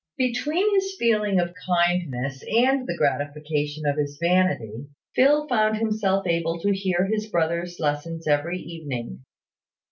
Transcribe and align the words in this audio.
Between 0.17 0.73
his 0.73 0.95
feeling 0.97 1.39
of 1.39 1.53
kindness 1.67 2.41
and 2.49 2.87
the 2.87 2.97
gratification 2.97 3.85
of 3.85 3.97
his 3.97 4.17
vanity, 4.19 4.87
Phil 5.15 5.47
found 5.47 5.77
himself 5.77 6.25
able 6.25 6.59
to 6.61 6.71
hear 6.73 7.05
his 7.05 7.27
brother's 7.27 7.79
lessons 7.79 8.27
every 8.27 8.57
evening. 8.57 9.23